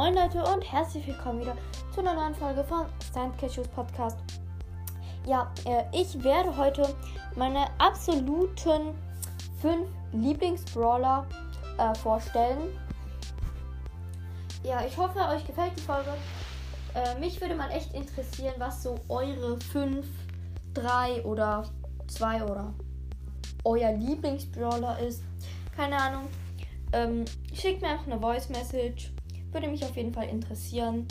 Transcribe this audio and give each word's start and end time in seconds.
Moin 0.00 0.14
Leute 0.14 0.42
und 0.42 0.62
herzlich 0.72 1.06
willkommen 1.06 1.42
wieder 1.42 1.54
zu 1.94 2.00
einer 2.00 2.14
neuen 2.14 2.34
Folge 2.34 2.64
von 2.64 2.86
Stand 3.10 3.36
Cashews 3.36 3.68
Podcast. 3.68 4.16
Ja, 5.26 5.52
äh, 5.66 5.84
ich 5.92 6.24
werde 6.24 6.56
heute 6.56 6.96
meine 7.36 7.66
absoluten 7.76 8.94
fünf 9.60 9.90
Lieblingsbrawler 10.12 11.26
äh, 11.76 11.94
vorstellen. 11.96 12.78
Ja, 14.64 14.82
ich 14.86 14.96
hoffe, 14.96 15.18
euch 15.18 15.46
gefällt 15.46 15.72
die 15.76 15.82
Folge. 15.82 16.14
Äh, 16.94 17.20
mich 17.20 17.38
würde 17.38 17.54
mal 17.54 17.70
echt 17.70 17.92
interessieren, 17.92 18.54
was 18.56 18.82
so 18.82 18.98
eure 19.10 19.60
fünf, 19.60 20.06
drei 20.72 21.22
oder 21.26 21.68
zwei 22.06 22.42
oder 22.42 22.72
euer 23.64 23.92
Lieblingsbrawler 23.92 24.98
ist. 25.00 25.22
Keine 25.76 25.96
Ahnung. 25.96 26.28
Ähm, 26.94 27.26
schickt 27.52 27.82
mir 27.82 27.88
einfach 27.88 28.06
eine 28.06 28.18
Voice 28.18 28.48
Message. 28.48 29.12
Würde 29.52 29.68
mich 29.68 29.84
auf 29.84 29.96
jeden 29.96 30.12
Fall 30.12 30.28
interessieren. 30.28 31.06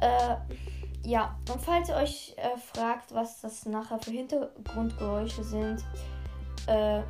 Äh, 0.00 0.36
ja, 1.04 1.36
und 1.50 1.60
falls 1.60 1.88
ihr 1.88 1.96
euch 1.96 2.34
äh, 2.36 2.58
fragt, 2.58 3.14
was 3.14 3.40
das 3.40 3.66
nachher 3.66 3.98
für 3.98 4.10
Hintergrundgeräusche 4.10 5.42
sind, 5.42 5.84
äh, 6.66 7.02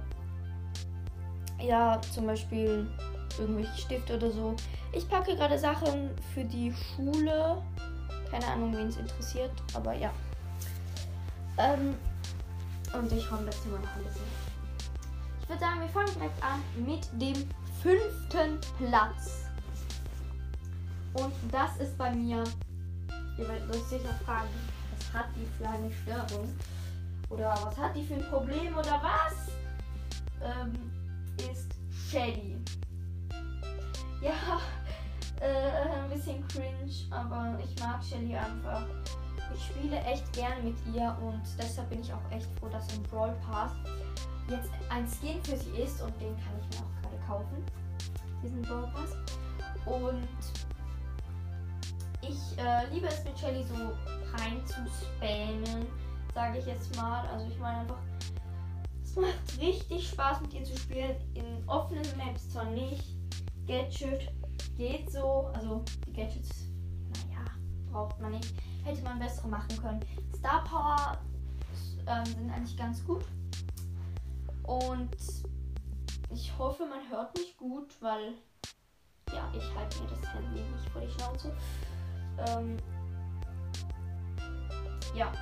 ja, 1.61 2.01
zum 2.15 2.27
Beispiel 2.27 2.87
irgendwelche 3.39 3.77
Stifte 3.81 4.17
oder 4.17 4.31
so. 4.31 4.55
Ich 4.93 5.09
packe 5.09 5.37
gerade 5.37 5.59
Sachen 5.59 6.11
für 6.35 6.45
die 6.45 6.73
Schule. 6.73 7.63
Keine 8.31 8.47
Ahnung, 8.47 8.77
wen 8.77 8.89
es 8.89 8.97
interessiert, 8.97 9.53
aber 9.75 9.95
ja. 9.95 10.11
Ähm, 11.59 11.95
und 12.95 13.13
ich 13.13 13.31
räume 13.31 13.47
das 13.47 13.63
Zimmer 13.63 13.79
noch 13.79 13.97
ein 13.97 14.05
bisschen 14.05 14.53
ich 15.43 15.49
würde 15.49 15.61
sagen, 15.61 15.81
wir 15.81 15.89
fangen 15.89 16.15
direkt 16.15 16.43
an 16.43 16.63
mit 16.87 17.09
dem 17.21 17.49
fünften 17.83 18.61
Platz. 18.79 19.52
Und 21.15 21.33
das 21.51 21.77
ist 21.79 21.97
bei 21.99 22.11
mir, 22.15 22.45
ihr 23.39 23.49
werdet 23.49 23.71
euch 23.71 23.83
sicher 23.85 24.15
fragen, 24.25 24.49
was 24.97 25.13
hat 25.13 25.27
die 25.37 25.47
für 25.59 25.69
eine 25.69 25.91
Störung? 25.91 26.49
Oder 27.29 27.51
was 27.65 27.77
hat 27.77 27.95
die 27.97 28.05
für 28.05 28.15
ein 28.15 28.29
Problem 28.31 28.77
oder 28.77 29.01
was? 29.03 29.49
Ähm, 30.43 30.73
ist 31.39 31.73
Shady. 32.11 32.57
Ja, 34.21 34.61
äh, 35.41 36.03
ein 36.03 36.11
bisschen 36.11 36.47
cringe, 36.49 36.93
aber 37.11 37.59
ich 37.63 37.79
mag 37.81 38.03
Shelly 38.03 38.37
einfach. 38.37 38.87
Ich 39.55 39.65
spiele 39.67 39.99
echt 40.01 40.33
gerne 40.33 40.63
mit 40.63 40.77
ihr 40.95 41.17
und 41.21 41.43
deshalb 41.59 41.91
bin 41.91 42.01
ich 42.01 42.13
auch 42.13 42.31
echt 42.31 42.49
froh, 42.59 42.69
dass 42.69 42.91
im 42.95 43.03
Brawl 43.03 43.35
Pass 43.47 43.73
jetzt 44.49 44.71
ein 44.89 45.07
Skin 45.07 45.43
für 45.43 45.57
sie 45.57 45.83
ist 45.83 46.01
und 46.01 46.15
den 46.21 46.35
kann 46.37 46.55
ich 46.59 46.79
mir 46.79 46.85
auch 46.85 47.03
gerade 47.03 47.27
kaufen. 47.27 47.65
Diesen 48.43 48.63
Brawl 48.63 48.91
Pass. 48.95 49.17
Und 49.85 50.29
ich 52.23 52.59
äh, 52.59 52.87
liebe 52.93 53.09
es 53.09 53.25
mit 53.25 53.39
Shelly 53.39 53.65
so 53.65 53.93
rein 54.37 54.65
zu 54.67 54.81
spammen, 54.89 55.87
sage 56.35 56.59
ich 56.59 56.67
jetzt 56.67 56.95
mal. 56.97 57.27
Also 57.29 57.47
ich 57.47 57.59
meine 57.59 57.81
einfach, 57.81 57.99
es 59.05 59.17
macht 59.17 59.61
richtig 59.61 60.09
Spaß 60.09 60.41
mit 60.43 60.55
ihr 60.55 60.65
zu 60.65 60.77
spielen. 60.77 61.17
In 61.35 61.69
offenen 61.69 62.07
Maps 62.17 62.51
zwar 62.51 62.65
nicht. 62.67 63.17
Gadget 63.67 64.33
geht 64.77 65.11
so. 65.11 65.51
Also 65.55 65.85
die 66.07 66.13
Gadgets, 66.13 66.67
naja, 67.13 67.45
braucht 67.91 68.19
man 68.21 68.33
nicht. 68.33 68.55
Hätte 68.85 69.03
man 69.03 69.19
bessere 69.19 69.49
machen 69.49 69.77
können. 69.81 70.01
Star 70.37 70.65
Power 70.65 71.19
äh, 72.07 72.27
sind 72.27 72.51
eigentlich 72.51 72.77
ganz 72.77 73.05
gut. 73.05 73.25
Und 74.65 75.17
ich 76.31 76.57
hoffe, 76.57 76.87
man 76.87 77.01
hört 77.11 77.37
mich 77.37 77.57
gut, 77.57 77.95
weil 78.01 78.35
ja, 79.33 79.51
ich 79.57 79.75
halte 79.75 80.03
mir 80.03 80.09
das 80.09 80.35
Handy 80.35 80.61
nicht 80.61 80.89
vor 80.91 81.03
die 81.03 81.11
Schnauze. 81.11 81.55
Ähm, 82.47 82.77
ja. 85.15 85.33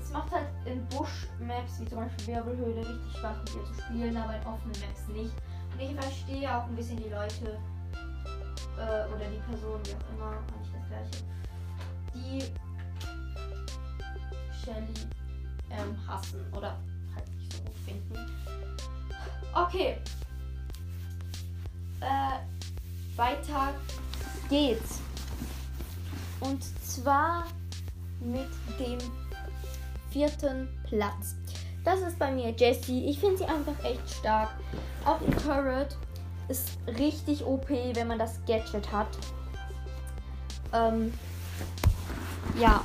Es 0.00 0.10
macht 0.12 0.30
halt 0.32 0.48
in 0.64 0.86
Busch-Maps, 0.88 1.80
wie 1.80 1.84
zum 1.86 1.98
Beispiel 1.98 2.34
Wirbelhöhle, 2.34 2.80
richtig 2.80 3.18
Spaß 3.18 3.38
mit 3.38 3.54
ihr 3.56 3.64
zu 3.64 3.82
spielen, 3.82 4.16
aber 4.16 4.36
in 4.36 4.46
offenen 4.46 4.80
Maps 4.80 5.08
nicht. 5.08 5.34
Und 5.72 5.80
ich 5.80 5.94
verstehe 5.94 6.56
auch 6.56 6.64
ein 6.64 6.76
bisschen 6.76 6.96
die 6.96 7.08
Leute 7.08 7.58
äh, 8.78 9.14
oder 9.14 9.24
die 9.28 9.40
Person, 9.50 9.80
wie 9.84 9.94
auch 9.94 10.14
immer, 10.14 10.30
eigentlich 10.30 10.72
das 10.72 10.86
gleiche, 10.88 11.24
die 12.14 12.40
Shelly 14.64 14.94
ähm, 15.70 15.96
hassen 16.06 16.40
oder 16.56 16.78
finden. 17.84 18.30
Okay. 19.54 19.98
Äh, 22.00 23.16
weiter 23.16 23.74
geht's. 24.48 25.00
Und 26.46 26.62
zwar 26.84 27.44
mit 28.20 28.48
dem 28.78 28.98
vierten 30.10 30.68
Platz. 30.84 31.36
Das 31.84 32.00
ist 32.00 32.18
bei 32.18 32.30
mir 32.32 32.50
Jessie. 32.50 33.06
Ich 33.06 33.18
finde 33.18 33.38
sie 33.38 33.44
einfach 33.44 33.84
echt 33.84 34.08
stark. 34.10 34.50
Auch 35.04 35.20
ihr 35.20 35.36
Turret 35.38 35.96
ist 36.48 36.78
richtig 36.98 37.44
OP, 37.44 37.68
wenn 37.68 38.08
man 38.08 38.18
das 38.18 38.40
Gadget 38.46 38.90
hat. 38.92 39.08
Ähm, 40.72 41.12
ja. 42.58 42.82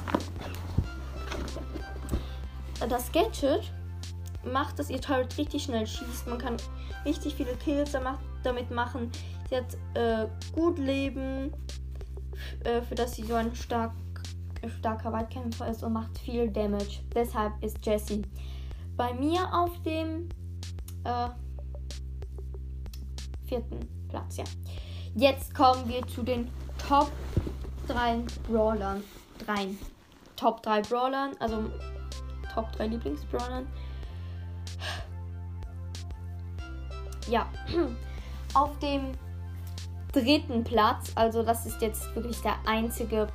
Das 2.89 3.11
Gadget 3.11 3.71
macht, 4.43 4.79
dass 4.79 4.89
ihr 4.89 5.01
Turret 5.01 5.37
richtig 5.37 5.63
schnell 5.63 5.85
schießt. 5.85 6.27
Man 6.27 6.37
kann 6.37 6.57
richtig 7.05 7.35
viele 7.35 7.55
Kills 7.57 7.95
damit 8.43 8.71
machen. 8.71 9.11
Sie 9.49 9.57
hat 9.57 9.77
äh, 9.93 10.27
gut 10.53 10.79
Leben, 10.79 11.53
äh, 12.63 12.81
für 12.81 12.95
das 12.95 13.15
sie 13.15 13.23
so 13.23 13.35
ein 13.35 13.53
stark, 13.55 13.93
starker 14.79 15.11
Waldkämpfer 15.11 15.67
ist 15.67 15.83
und 15.83 15.93
macht 15.93 16.17
viel 16.19 16.49
Damage. 16.49 16.99
Deshalb 17.13 17.53
ist 17.63 17.85
Jessie 17.85 18.23
bei 18.95 19.13
mir 19.13 19.41
auf 19.53 19.71
dem 19.83 20.29
äh, 21.03 21.29
vierten 23.45 23.87
Platz. 24.09 24.37
Ja. 24.37 24.43
Jetzt 25.15 25.53
kommen 25.53 25.87
wir 25.87 26.05
zu 26.07 26.23
den 26.23 26.49
Top 26.87 27.11
3 27.87 28.23
Brawlern. 28.47 29.03
Drei. 29.45 29.69
Top 30.35 30.63
3 30.63 30.81
Brawlern, 30.81 31.31
also 31.39 31.69
Top 32.53 32.71
3 32.73 32.87
Lieblingsbrawlern. 32.87 33.67
Ja, 37.29 37.47
auf 38.53 38.77
dem 38.79 39.11
dritten 40.11 40.63
Platz, 40.63 41.11
also 41.15 41.43
das 41.43 41.65
ist 41.65 41.81
jetzt 41.81 42.13
wirklich 42.15 42.41
der 42.41 42.55
einzige 42.65 43.27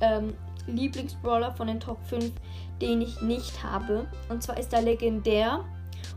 ähm, 0.00 0.34
Lieblingsbrawler 0.66 1.52
von 1.52 1.66
den 1.66 1.80
Top 1.80 1.98
5, 2.08 2.32
den 2.80 3.02
ich 3.02 3.20
nicht 3.20 3.62
habe. 3.62 4.06
Und 4.28 4.42
zwar 4.42 4.58
ist 4.58 4.72
er 4.72 4.82
legendär 4.82 5.64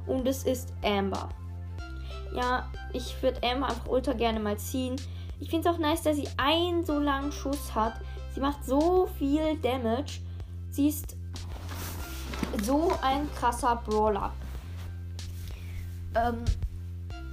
und 0.07 0.27
es 0.27 0.43
ist 0.43 0.73
Amber. 0.83 1.29
Ja, 2.35 2.67
ich 2.93 3.21
würde 3.21 3.41
Amber 3.43 3.69
einfach 3.69 3.87
ultra 3.87 4.13
gerne 4.13 4.39
mal 4.39 4.57
ziehen. 4.57 4.95
Ich 5.39 5.49
finde 5.49 5.69
es 5.69 5.75
auch 5.75 5.79
nice, 5.79 6.03
dass 6.03 6.17
sie 6.17 6.27
einen 6.37 6.85
so 6.85 6.99
langen 6.99 7.31
Schuss 7.31 7.73
hat. 7.73 7.93
Sie 8.33 8.39
macht 8.39 8.63
so 8.65 9.07
viel 9.17 9.57
Damage. 9.61 10.19
Sie 10.69 10.87
ist 10.87 11.15
so 12.63 12.91
ein 13.01 13.29
krasser 13.35 13.81
Brawler. 13.85 14.31
Ähm, 16.15 16.43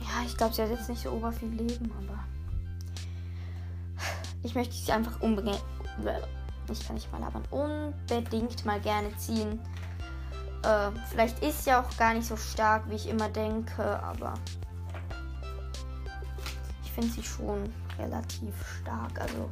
ja, 0.01 0.25
ich 0.25 0.37
glaube, 0.37 0.55
sie 0.55 0.63
hat 0.63 0.71
jetzt 0.71 0.89
nicht 0.89 1.03
so 1.03 1.11
ober 1.11 1.33
viel 1.33 1.49
Leben, 1.49 1.91
aber 1.99 2.25
ich 4.47 4.55
möchte 4.55 4.75
sie 4.75 4.93
einfach 4.93 5.21
unbedingt, 5.21 5.63
ich 6.71 6.87
kann 6.87 6.95
nicht 6.95 7.11
mal 7.13 7.21
labern, 7.21 7.43
unbedingt 7.51 8.65
mal 8.65 8.81
gerne 8.81 9.15
ziehen. 9.17 9.61
Äh, 10.63 10.91
vielleicht 11.11 11.43
ist 11.43 11.65
sie 11.65 11.73
auch 11.73 11.97
gar 11.97 12.15
nicht 12.15 12.27
so 12.27 12.37
stark, 12.37 12.89
wie 12.89 12.95
ich 12.95 13.09
immer 13.09 13.29
denke, 13.29 14.01
aber 14.03 14.35
ich 16.85 16.93
finde 16.93 17.11
sie 17.13 17.25
schon 17.25 17.73
relativ 17.99 18.55
stark. 18.81 19.21
Also 19.21 19.51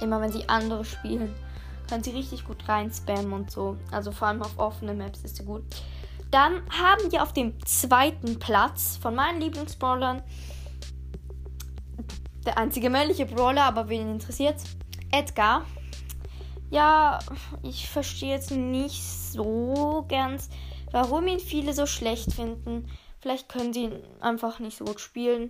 immer 0.00 0.20
wenn 0.20 0.32
sie 0.32 0.48
andere 0.48 0.84
spielen, 0.84 1.34
kann 1.88 2.02
sie 2.02 2.10
richtig 2.10 2.44
gut 2.46 2.68
rein 2.68 2.92
spammen 2.92 3.32
und 3.32 3.50
so. 3.50 3.76
Also 3.90 4.12
vor 4.12 4.28
allem 4.28 4.42
auf 4.42 4.56
offene 4.56 4.94
Maps 4.94 5.20
ist 5.22 5.36
sie 5.36 5.44
gut. 5.44 5.64
Dann 6.30 6.62
haben 6.70 7.10
wir 7.10 7.22
auf 7.24 7.32
dem 7.32 7.54
zweiten 7.66 8.38
Platz 8.38 8.96
von 8.96 9.14
meinen 9.14 9.40
Lieblingsbrawlern 9.40 10.22
der 12.44 12.58
einzige 12.58 12.90
männliche 12.90 13.26
Brawler, 13.26 13.64
aber 13.64 13.88
wen 13.88 14.10
interessiert 14.10 14.56
Edgar. 15.10 15.64
Ja, 16.70 17.18
ich 17.62 17.88
verstehe 17.88 18.30
jetzt 18.30 18.50
nicht 18.50 19.02
so 19.02 20.06
ganz, 20.08 20.48
warum 20.90 21.26
ihn 21.26 21.38
viele 21.38 21.74
so 21.74 21.86
schlecht 21.86 22.32
finden. 22.32 22.88
Vielleicht 23.20 23.48
können 23.48 23.72
sie 23.72 23.84
ihn 23.84 24.02
einfach 24.20 24.58
nicht 24.58 24.78
so 24.78 24.84
gut 24.84 25.00
spielen. 25.00 25.48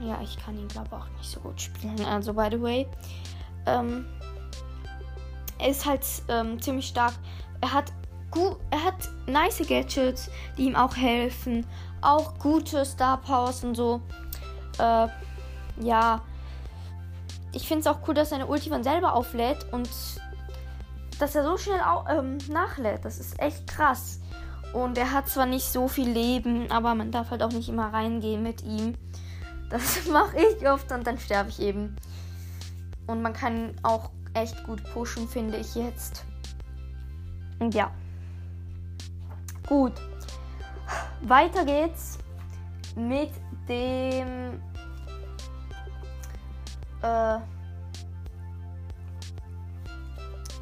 Ja, 0.00 0.18
ich 0.22 0.38
kann 0.38 0.58
ihn 0.58 0.68
glaube 0.68 0.96
auch 0.96 1.08
nicht 1.18 1.30
so 1.30 1.40
gut 1.40 1.60
spielen. 1.60 2.00
Also, 2.06 2.32
by 2.32 2.48
the 2.50 2.60
way. 2.60 2.86
Ähm, 3.66 4.06
er 5.58 5.68
ist 5.68 5.84
halt 5.84 6.04
ähm, 6.28 6.60
ziemlich 6.60 6.88
stark. 6.88 7.12
Er 7.60 7.72
hat 7.72 7.92
gut, 8.30 8.56
er 8.70 8.82
hat 8.82 9.08
nice 9.26 9.58
Gadgets, 9.68 10.30
die 10.56 10.64
ihm 10.64 10.76
auch 10.76 10.96
helfen. 10.96 11.66
Auch 12.00 12.38
gute 12.38 12.84
Star 12.86 13.20
Powers 13.20 13.62
und 13.62 13.74
so. 13.74 14.00
Äh, 14.78 15.08
ja. 15.80 16.22
ich 17.52 17.66
finde 17.66 17.80
es 17.80 17.86
auch 17.86 18.06
cool, 18.06 18.14
dass 18.14 18.30
seine 18.30 18.46
Ulti 18.46 18.70
von 18.70 18.82
selber 18.82 19.14
auflädt 19.14 19.72
und 19.72 19.88
dass 21.18 21.34
er 21.34 21.44
so 21.44 21.56
schnell 21.56 21.80
ähm, 22.08 22.38
nachlädt. 22.48 23.04
Das 23.04 23.18
ist 23.20 23.38
echt 23.40 23.66
krass. 23.66 24.20
Und 24.72 24.96
er 24.96 25.12
hat 25.12 25.28
zwar 25.28 25.46
nicht 25.46 25.66
so 25.66 25.88
viel 25.88 26.08
Leben, 26.08 26.70
aber 26.70 26.94
man 26.94 27.10
darf 27.10 27.30
halt 27.30 27.42
auch 27.42 27.50
nicht 27.50 27.68
immer 27.68 27.92
reingehen 27.92 28.42
mit 28.42 28.62
ihm. 28.62 28.94
Das 29.68 30.06
mache 30.12 30.36
ich 30.38 30.68
oft 30.68 30.90
und 30.92 31.06
dann 31.06 31.18
sterbe 31.18 31.50
ich 31.50 31.60
eben. 31.60 31.96
Und 33.06 33.22
man 33.22 33.32
kann 33.32 33.74
auch 33.82 34.10
echt 34.34 34.64
gut 34.64 34.82
pushen, 34.92 35.28
finde 35.28 35.58
ich 35.58 35.74
jetzt. 35.74 36.24
Und 37.58 37.74
ja. 37.74 37.90
Gut. 39.66 39.92
Weiter 41.22 41.64
geht's 41.64 42.18
mit 42.96 43.30
dem 43.68 44.60
äh, 47.02 47.38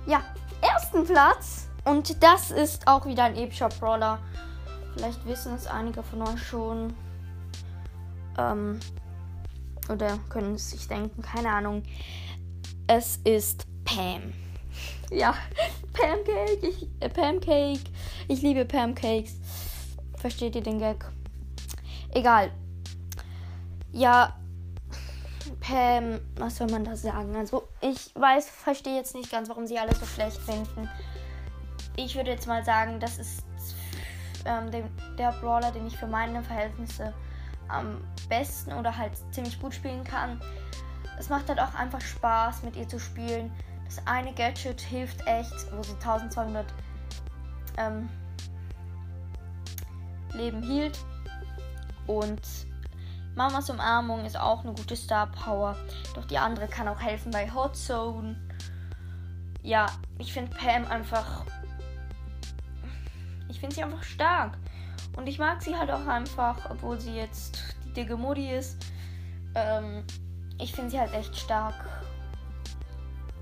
ja, 0.06 0.23
ersten 0.61 1.05
Platz. 1.05 1.69
Und 1.85 2.23
das 2.23 2.50
ist 2.50 2.87
auch 2.87 3.06
wieder 3.06 3.25
ein 3.25 3.37
epischer 3.37 3.69
Brawler. 3.69 4.19
Vielleicht 4.94 5.25
wissen 5.26 5.55
es 5.55 5.67
einige 5.67 6.02
von 6.02 6.23
euch 6.23 6.43
schon. 6.43 6.94
Ähm, 8.37 8.81
oder 9.88 10.19
können 10.29 10.55
es 10.55 10.70
sich 10.70 10.87
denken, 10.87 11.23
keine 11.23 11.50
Ahnung. 11.50 11.82
Es 12.87 13.17
ist 13.25 13.67
Pam. 13.84 14.32
Ja, 15.11 15.34
Pancake. 15.94 16.67
Ich, 16.67 16.87
äh, 17.00 17.08
Pancake. 17.08 17.81
Ich 18.29 18.43
liebe 18.43 18.67
Pancakes. 18.67 19.41
Versteht 20.19 20.55
ihr 20.55 20.62
den 20.62 20.79
Gag? 20.79 21.02
Egal. 22.12 22.52
Ja, 23.91 24.38
Pam, 25.69 26.19
was 26.37 26.56
soll 26.56 26.70
man 26.70 26.82
da 26.82 26.97
sagen? 26.97 27.37
Also, 27.37 27.69
ich 27.82 28.11
weiß, 28.15 28.49
verstehe 28.49 28.97
jetzt 28.97 29.15
nicht 29.15 29.31
ganz, 29.31 29.50
warum 29.50 29.67
sie 29.67 29.79
alles 29.79 30.00
so 30.00 30.06
schlecht 30.06 30.38
finden. 30.38 30.88
Ich 31.94 32.17
würde 32.17 32.31
jetzt 32.31 32.47
mal 32.47 32.65
sagen, 32.65 32.99
das 33.00 33.19
ist 33.19 33.44
ähm, 34.47 34.70
der, 34.70 34.85
der 35.19 35.32
Brawler, 35.32 35.70
den 35.70 35.87
ich 35.87 35.94
für 35.94 36.06
meine 36.06 36.43
Verhältnisse 36.43 37.12
am 37.69 38.03
besten 38.31 38.73
oder 38.73 38.97
halt 38.97 39.12
ziemlich 39.31 39.61
gut 39.61 39.75
spielen 39.75 40.05
kann. 40.05 40.41
Es 41.19 41.29
macht 41.29 41.50
halt 41.50 41.61
auch 41.61 41.75
einfach 41.75 42.00
Spaß, 42.00 42.62
mit 42.62 42.75
ihr 42.75 42.88
zu 42.88 42.99
spielen. 42.99 43.53
Das 43.85 44.00
eine 44.06 44.32
Gadget 44.32 44.81
hilft 44.81 45.26
echt, 45.26 45.53
wo 45.76 45.82
sie 45.82 45.93
1200 45.94 46.65
ähm, 47.76 48.09
Leben 50.32 50.62
hielt. 50.62 50.99
Und 52.06 52.41
Mamas 53.38 53.70
Umarmung 53.70 54.25
ist 54.25 54.37
auch 54.37 54.64
eine 54.64 54.73
gute 54.73 54.96
Star 54.96 55.29
Power. 55.29 55.76
Doch 56.17 56.25
die 56.25 56.37
andere 56.37 56.67
kann 56.67 56.88
auch 56.88 57.00
helfen 57.00 57.31
bei 57.31 57.49
Hot 57.49 57.76
Zone. 57.76 58.35
Ja, 59.62 59.87
ich 60.19 60.32
finde 60.32 60.50
Pam 60.56 60.85
einfach. 60.87 61.44
Ich 63.49 63.61
finde 63.61 63.76
sie 63.76 63.85
einfach 63.85 64.02
stark. 64.02 64.58
Und 65.17 65.29
ich 65.29 65.38
mag 65.38 65.62
sie 65.62 65.76
halt 65.76 65.88
auch 65.88 66.05
einfach, 66.08 66.69
obwohl 66.69 67.00
sie 67.00 67.14
jetzt 67.14 67.76
die 67.85 67.93
dicke 67.93 68.17
Mutti 68.17 68.50
ist. 68.50 68.85
Ähm, 69.55 70.02
ich 70.58 70.73
finde 70.73 70.91
sie 70.91 70.99
halt 70.99 71.14
echt 71.14 71.37
stark. 71.37 71.76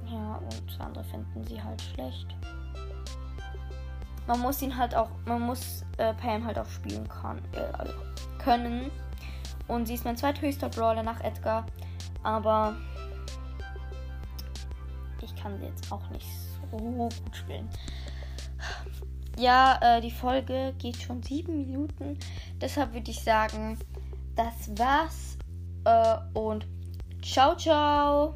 Ja, 0.04 0.34
und 0.34 0.78
andere 0.78 1.04
finden 1.04 1.42
sie 1.44 1.62
halt 1.62 1.80
schlecht. 1.80 2.36
Man 4.26 4.40
muss 4.40 4.60
ihn 4.60 4.76
halt 4.76 4.94
auch, 4.94 5.08
man 5.24 5.40
muss 5.40 5.86
äh, 5.96 6.12
Pam 6.12 6.44
halt 6.44 6.58
auch 6.58 6.68
spielen 6.68 7.08
kann, 7.08 7.38
äh, 7.52 8.42
können. 8.42 8.90
Und 9.68 9.86
sie 9.86 9.94
ist 9.94 10.04
mein 10.04 10.16
zweithöchster 10.16 10.68
Brawler 10.68 11.02
nach 11.02 11.20
Edgar. 11.20 11.66
Aber 12.22 12.76
ich 15.22 15.34
kann 15.34 15.58
sie 15.58 15.66
jetzt 15.66 15.90
auch 15.90 16.08
nicht 16.10 16.26
so 16.70 16.76
gut 16.78 17.12
spielen. 17.36 17.68
Ja, 19.38 19.78
äh, 19.82 20.00
die 20.00 20.10
Folge 20.10 20.74
geht 20.78 20.96
schon 20.96 21.22
sieben 21.22 21.58
Minuten. 21.58 22.18
Deshalb 22.60 22.94
würde 22.94 23.10
ich 23.10 23.20
sagen, 23.20 23.78
das 24.34 24.70
war's. 24.78 25.36
Äh, 25.84 26.38
und 26.38 26.66
ciao, 27.22 27.54
ciao. 27.56 28.34